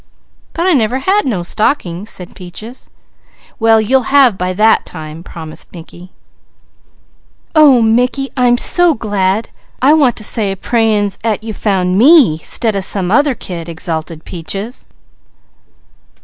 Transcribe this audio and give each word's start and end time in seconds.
"But 0.53 0.65
I 0.65 0.73
never 0.73 0.97
had 0.97 1.27
no 1.27 1.43
stockings," 1.43 2.09
said 2.09 2.33
Peaches. 2.33 2.89
"Well 3.59 3.79
you'll 3.79 4.09
have 4.09 4.35
by 4.35 4.51
that 4.53 4.83
time," 4.83 5.21
promised 5.21 5.71
Mickey. 5.73 6.11
"Oh 7.53 7.83
Mickey, 7.83 8.27
I'm 8.35 8.57
so 8.57 8.95
glad 8.95 9.49
I 9.79 9.93
want 9.93 10.15
to 10.15 10.23
say 10.23 10.51
a 10.51 10.55
prayin's 10.57 11.19
'at 11.23 11.43
you 11.43 11.53
found 11.53 11.99
me, 11.99 12.39
'stead 12.39 12.75
of 12.75 12.83
some 12.83 13.11
other 13.11 13.35
kid!" 13.35 13.69
exulted 13.69 14.25
Peaches. 14.25 14.87